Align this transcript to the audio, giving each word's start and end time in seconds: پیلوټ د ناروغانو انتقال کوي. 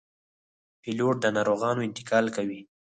پیلوټ 0.81 1.15
د 1.21 1.25
ناروغانو 1.37 1.85
انتقال 1.87 2.25
کوي. 2.35 2.59